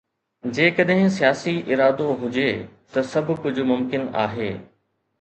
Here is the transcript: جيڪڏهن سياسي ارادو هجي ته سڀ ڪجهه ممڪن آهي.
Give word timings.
جيڪڏهن 0.59 1.11
سياسي 1.17 1.53
ارادو 1.75 2.09
هجي 2.23 2.49
ته 2.97 3.07
سڀ 3.13 3.33
ڪجهه 3.47 3.71
ممڪن 3.75 4.13
آهي. 4.27 4.53